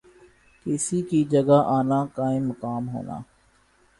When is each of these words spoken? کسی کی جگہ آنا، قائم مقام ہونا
کسی 0.65 1.01
کی 1.09 1.19
جگہ 1.31 1.59
آنا، 1.77 1.99
قائم 2.15 2.43
مقام 2.47 2.89
ہونا 2.89 3.17